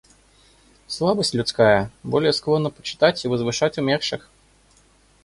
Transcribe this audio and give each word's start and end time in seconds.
Слабость 0.87 1.35
людская 1.35 1.91
более 2.01 2.33
склонна 2.33 2.71
почитать 2.71 3.23
и 3.23 3.27
возвышать 3.27 3.77
умерших. 3.77 4.31